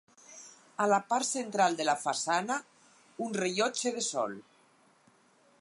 A 0.85 0.97
part 1.11 1.27
central 1.31 1.77
de 1.81 1.85
la 1.89 1.95
façana, 2.05 2.57
un 3.27 3.39
rellotge 3.43 3.97
de 3.99 4.07
sol. 4.11 4.39